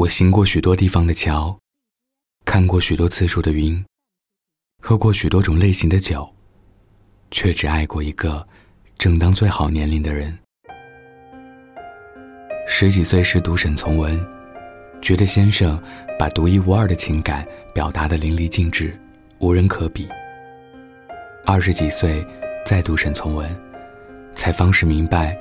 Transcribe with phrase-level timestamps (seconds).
[0.00, 1.54] 我行过许多地方的桥，
[2.46, 3.84] 看过许多次数的云，
[4.82, 6.26] 喝过许多种类型的酒，
[7.30, 8.48] 却只爱过一个
[8.96, 10.38] 正当最好年龄的人。
[12.66, 14.18] 十几岁时读沈从文，
[15.02, 15.78] 觉得先生
[16.18, 18.98] 把独一无二的情感表达的淋漓尽致，
[19.38, 20.08] 无人可比。
[21.44, 22.26] 二十几岁
[22.64, 23.54] 再读沈从文，
[24.32, 25.36] 才方始明白，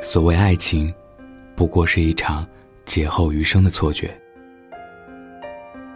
[0.00, 0.92] 所谓爱情，
[1.54, 2.44] 不过是一场。
[2.90, 4.10] 劫后余生的错觉。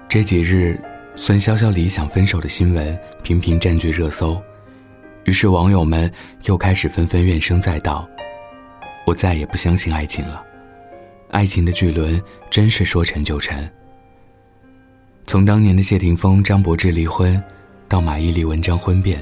[0.08, 0.80] 这几日，
[1.16, 4.40] 孙潇潇理想分手的新闻频频占据热搜，
[5.24, 6.08] 于是网友们
[6.44, 8.08] 又开始纷纷怨声载道
[9.08, 10.40] ：“我再也不相信爱情了，
[11.32, 13.68] 爱情的巨轮真是说沉就沉。”
[15.26, 17.42] 从当年的谢霆锋、张柏芝离婚，
[17.88, 19.18] 到马伊琍、文章婚变；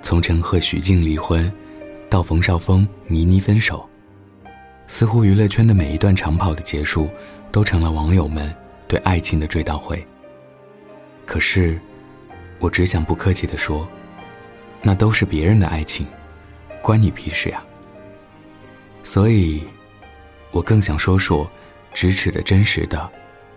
[0.00, 1.52] 从陈赫、许静离婚，
[2.08, 3.86] 到冯绍峰、倪妮分手。
[4.88, 7.10] 似乎娱乐圈的每一段长跑的结束，
[7.52, 8.52] 都成了网友们
[8.88, 10.04] 对爱情的追悼会。
[11.26, 11.78] 可是，
[12.58, 13.86] 我只想不客气地说，
[14.82, 16.06] 那都是别人的爱情，
[16.82, 17.62] 关你屁事呀。
[19.02, 19.62] 所以，
[20.52, 21.48] 我更想说说，
[21.94, 23.08] 咫尺的真实的、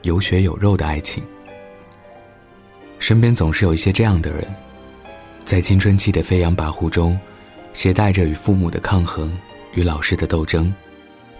[0.01, 1.23] 有血有肉的爱情。
[2.99, 4.45] 身边总是有一些这样的人，
[5.45, 7.17] 在青春期的飞扬跋扈中，
[7.73, 9.35] 携带着与父母的抗衡，
[9.73, 10.71] 与老师的斗争。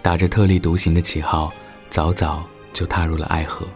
[0.02, 1.52] 打着特立独行的旗号，
[1.88, 3.66] 早早就踏入了爱河。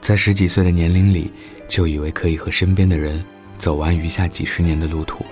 [0.00, 1.32] 在十几岁的年龄里，
[1.68, 3.24] 就以为可以和身边的人
[3.56, 5.24] 走完余下几十年的路途。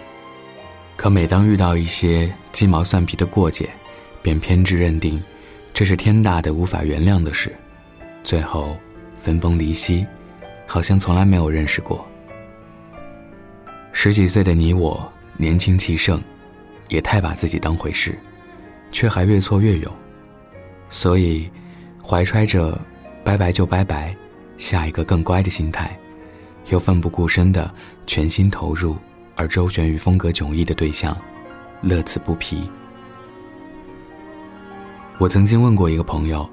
[0.97, 3.69] 可每当遇到一些鸡毛蒜皮的过节，
[4.23, 5.23] 便偏执认定
[5.75, 7.53] 这是天大的无法原谅的事，
[8.23, 8.77] 最后
[9.19, 10.07] 分崩离析，
[10.67, 12.07] 好像从来没有认识过。
[13.93, 16.23] 十几岁的你我年轻气盛，
[16.89, 18.17] 也太把自己当回事。
[18.91, 19.93] 却还越挫越勇，
[20.89, 21.51] 所以，
[22.03, 22.81] 怀揣着
[23.25, 24.17] “拜拜就拜拜，
[24.57, 25.97] 下一个更乖”的心态，
[26.71, 27.73] 又奋不顾身的
[28.07, 28.97] 全心投入
[29.37, 31.17] 而周旋于风格迥异的对象，
[31.83, 32.69] 乐此不疲。
[35.19, 36.49] 我曾经问过一个朋友，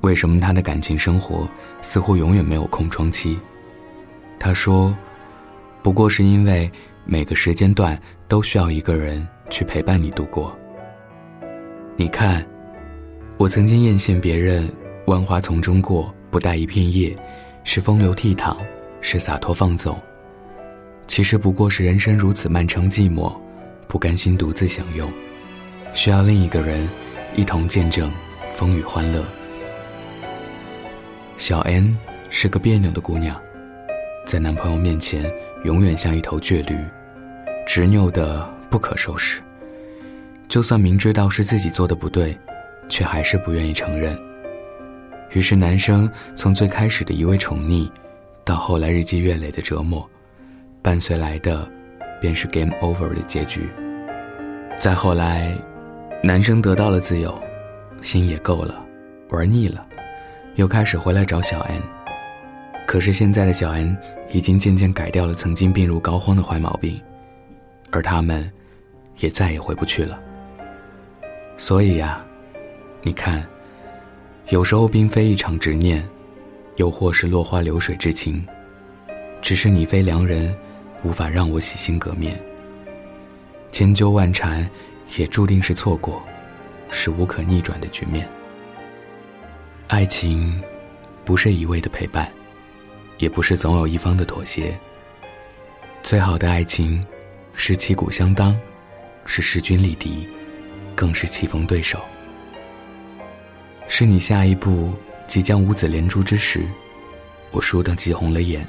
[0.00, 1.48] 为什么他的感情生活
[1.80, 3.38] 似乎永远没有空窗期？
[4.38, 4.96] 他说，
[5.82, 6.70] 不过是因为
[7.04, 10.56] 每个时间段都需要一个人去陪伴你度过。
[12.00, 12.42] 你看，
[13.36, 14.66] 我曾经艳羡别人
[15.04, 17.14] 万花丛中过，不带一片叶，
[17.62, 18.56] 是风流倜傥，
[19.02, 20.00] 是洒脱放纵。
[21.06, 23.30] 其实不过是人生如此漫长寂寞，
[23.86, 25.12] 不甘心独自享用，
[25.92, 26.88] 需要另一个人
[27.36, 28.10] 一同见证
[28.50, 29.22] 风雨欢乐。
[31.36, 31.98] 小 N
[32.30, 33.38] 是个别扭的姑娘，
[34.24, 35.30] 在男朋友面前
[35.64, 36.78] 永远像一头倔驴，
[37.66, 39.42] 执拗的不可收拾。
[40.50, 42.36] 就算明知道是自己做的不对，
[42.88, 44.18] 却还是不愿意承认。
[45.32, 47.88] 于是，男生从最开始的一味宠溺，
[48.44, 50.04] 到后来日积月累的折磨，
[50.82, 51.70] 伴随来的
[52.20, 53.70] 便是 game over 的结局。
[54.76, 55.56] 再后来，
[56.20, 57.40] 男生得到了自由，
[58.02, 58.84] 心也够了，
[59.28, 59.86] 玩腻了，
[60.56, 61.80] 又开始回来找小 N。
[62.88, 63.96] 可是现在的小 N
[64.32, 67.00] 已经渐渐改掉了曾经病入膏肓的坏毛病，
[67.92, 68.50] 而他们
[69.20, 70.20] 也再也回不去了。
[71.60, 72.24] 所以呀，
[73.02, 73.46] 你看，
[74.48, 76.02] 有时候并非一场执念，
[76.76, 78.42] 又或是落花流水之情，
[79.42, 80.56] 只是你非良人，
[81.02, 82.40] 无法让我洗心革面。
[83.70, 84.68] 千纠万缠，
[85.18, 86.22] 也注定是错过，
[86.88, 88.26] 是无可逆转的局面。
[89.88, 90.62] 爱情，
[91.26, 92.32] 不是一味的陪伴，
[93.18, 94.80] 也不是总有一方的妥协。
[96.02, 97.06] 最好的爱情，
[97.52, 98.58] 是旗鼓相当，
[99.26, 100.26] 是势均力敌。
[101.00, 101.98] 更是棋逢对手，
[103.88, 104.92] 是你下一步
[105.26, 106.60] 即将五子连珠之时，
[107.52, 108.68] 我输得急红了眼，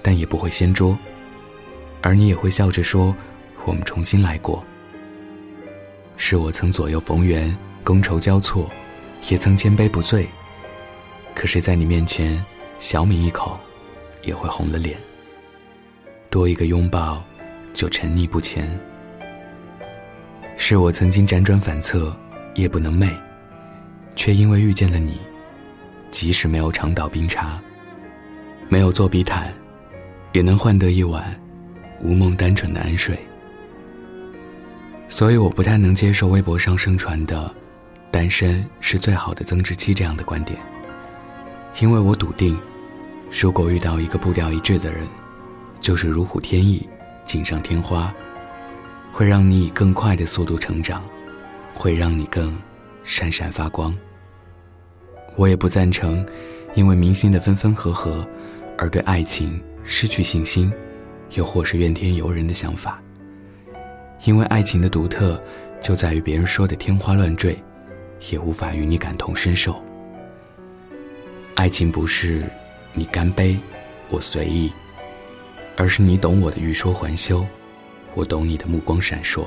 [0.00, 0.98] 但也不会掀桌，
[2.00, 3.14] 而你也会笑着说
[3.66, 4.64] ：“我们重新来过。”
[6.16, 8.70] 是我曾左右逢源，觥筹交错，
[9.28, 10.26] 也曾千杯不醉，
[11.34, 12.42] 可是，在你面前，
[12.78, 13.60] 小抿一口，
[14.22, 14.98] 也会红了脸。
[16.30, 17.22] 多一个拥抱，
[17.74, 18.66] 就沉溺不前。
[20.70, 22.14] 是我曾经辗转反侧，
[22.56, 23.10] 夜不能寐，
[24.14, 25.18] 却因为遇见了你，
[26.10, 27.58] 即使没有长岛冰茶，
[28.68, 29.50] 没有做比坦，
[30.32, 31.34] 也能换得一晚
[32.02, 33.18] 无梦单纯的安睡。
[35.08, 37.50] 所以我不太能接受微博上盛传的
[38.12, 40.60] “单身是最好的增值期”这样的观点，
[41.80, 42.60] 因为我笃定，
[43.40, 45.08] 如果遇到一个步调一致的人，
[45.80, 46.86] 就是如虎添翼，
[47.24, 48.14] 锦上添花。
[49.18, 51.02] 会让你以更快的速度成长，
[51.74, 52.56] 会让你更
[53.02, 53.92] 闪闪发光。
[55.34, 56.24] 我也不赞成，
[56.76, 58.24] 因为明星的分分合合，
[58.76, 60.72] 而对爱情失去信心，
[61.32, 63.02] 又或是怨天尤人的想法。
[64.24, 65.42] 因为爱情的独特，
[65.80, 67.60] 就在于别人说的天花乱坠，
[68.30, 69.82] 也无法与你感同身受。
[71.56, 72.48] 爱情不是
[72.92, 73.58] 你干杯，
[74.10, 74.72] 我随意，
[75.74, 77.44] 而是你懂我的欲说还休，
[78.18, 79.46] 我懂你的目光闪烁。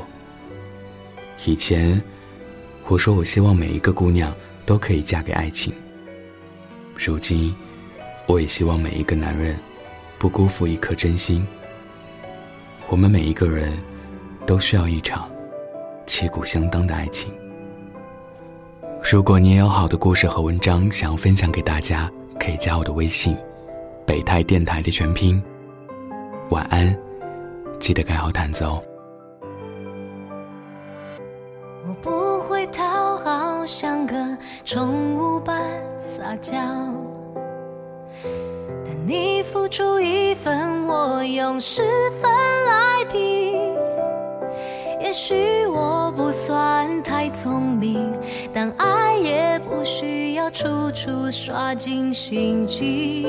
[1.46, 2.02] 以前，
[2.88, 4.34] 我说我希望每一个姑娘。
[4.64, 5.74] 都可以嫁给爱情。
[6.96, 7.54] 如今，
[8.26, 9.60] 我也希望每一个男人
[10.18, 11.46] 不辜负一颗真心。
[12.88, 13.78] 我们每一个人
[14.46, 15.30] 都需要一场
[16.06, 17.34] 旗鼓相当的爱情。
[19.12, 22.10] 如果你也有好的故事和文章想要分享给大家，
[22.40, 23.36] 可以加我的微信
[24.08, 25.42] “北泰电台”的全拼。
[26.52, 26.96] 晚安，
[27.82, 28.82] 记得盖好毯子哦。
[31.88, 34.16] 我不会讨好，像个
[34.64, 35.60] 宠物般
[36.00, 36.54] 撒娇。
[38.86, 41.82] 但你付出一分，我用十
[42.22, 42.32] 分
[42.66, 43.52] 来抵。
[45.02, 48.14] 也许我不算太聪明，
[48.54, 53.26] 但爱也不需要处处耍尽心机，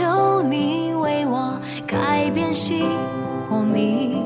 [0.00, 2.86] 求你为我改变心
[3.46, 4.24] 或命，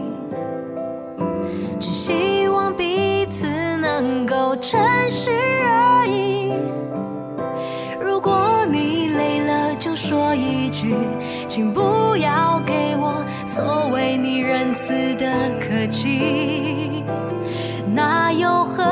[1.81, 3.49] 只希望彼此
[3.79, 4.81] 能够诚
[5.11, 5.31] 实
[5.67, 6.53] 而已。
[8.01, 10.95] 如果你累了，就说一句，
[11.49, 13.13] 请不要给我
[13.45, 15.27] 所谓你仁慈的
[15.59, 17.03] 客气，
[17.93, 18.85] 那又何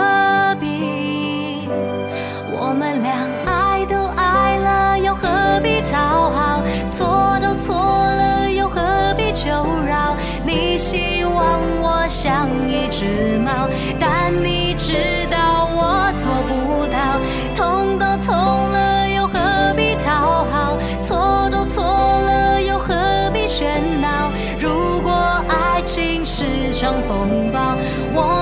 [6.93, 8.81] 错都错了，又何
[9.17, 9.51] 必求
[9.87, 10.15] 饶？
[10.45, 13.69] 你希望我像一只猫，
[13.99, 14.93] 但你知
[15.31, 17.19] 道我做不到。
[17.55, 18.35] 痛都痛
[18.71, 20.77] 了，又何必讨好？
[21.01, 22.95] 错都错了，又何
[23.33, 24.31] 必喧闹？
[24.59, 27.77] 如果爱情是场风暴，
[28.13, 28.42] 我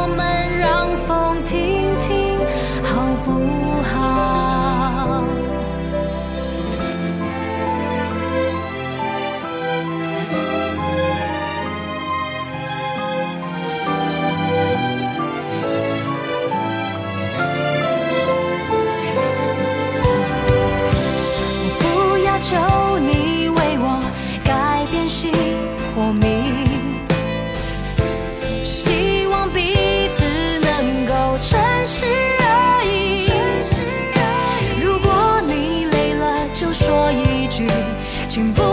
[38.31, 38.69] 求饶，